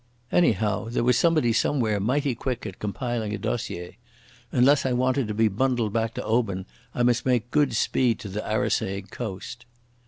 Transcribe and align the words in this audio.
Anyhow 0.31 0.89
there 0.89 1.03
was 1.03 1.15
somebody 1.15 1.53
somewhere 1.53 1.99
mighty 1.99 2.33
quick 2.33 2.65
at 2.65 2.79
compiling 2.79 3.35
a 3.35 3.37
dossier. 3.37 3.99
Unless 4.51 4.83
I 4.83 4.93
wanted 4.93 5.27
to 5.27 5.35
be 5.35 5.47
bundled 5.47 5.93
back 5.93 6.15
to 6.15 6.23
Oban 6.25 6.65
I 6.95 7.03
must 7.03 7.23
make 7.23 7.51
good 7.51 7.75
speed 7.75 8.17
to 8.21 8.27
the 8.27 8.41
Arisaig 8.41 9.11
coast. 9.11 9.67